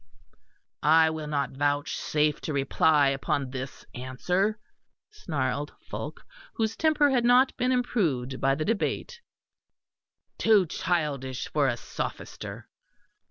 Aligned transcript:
"I 0.81 1.11
will 1.11 1.27
not 1.27 1.51
vouchsafe 1.51 2.41
to 2.41 2.53
reply 2.53 3.09
upon 3.09 3.51
this 3.51 3.85
answer," 3.93 4.57
snarled 5.11 5.75
Fulke, 5.79 6.25
whose 6.55 6.75
temper 6.75 7.11
had 7.11 7.23
not 7.23 7.55
been 7.55 7.71
improved 7.71 8.41
by 8.41 8.55
the 8.55 8.65
debate 8.65 9.21
"too 10.39 10.65
childish 10.65 11.47
for 11.49 11.67
a 11.67 11.77
sophister!" 11.77 12.67